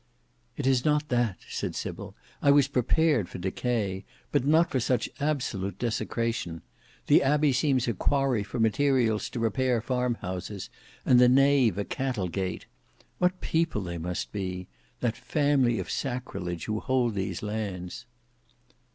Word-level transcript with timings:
"It 0.57 0.65
is 0.65 0.83
not 0.83 1.09
that," 1.09 1.37
said 1.47 1.75
Sybil: 1.75 2.15
"I 2.41 2.49
was 2.49 2.67
prepared 2.67 3.29
for 3.29 3.37
decay, 3.37 4.03
but 4.31 4.43
not 4.47 4.71
for 4.71 4.79
such 4.79 5.11
absolute 5.19 5.77
desecration. 5.77 6.63
The 7.05 7.21
Abbey 7.21 7.53
seems 7.53 7.87
a 7.87 7.93
quarry 7.93 8.41
for 8.41 8.59
materials 8.59 9.29
to 9.29 9.39
repair 9.39 9.79
farm 9.79 10.15
houses; 10.15 10.71
and 11.05 11.19
the 11.19 11.29
nave 11.29 11.77
a 11.77 11.85
cattle 11.85 12.29
gate. 12.29 12.65
What 13.19 13.41
people 13.41 13.83
they 13.83 13.99
must 13.99 14.31
be—that 14.31 15.15
family 15.15 15.77
of 15.77 15.91
sacrilege 15.91 16.65
who 16.65 16.79
hold 16.79 17.13
these 17.13 17.43
lands!" 17.43 18.07